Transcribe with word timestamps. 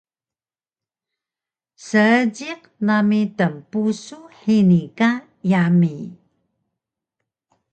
seejiq 1.87 2.61
nami 2.87 3.21
tnpusu 3.37 4.17
hini 4.39 4.81
ka 4.97 5.09
yami 5.51 5.95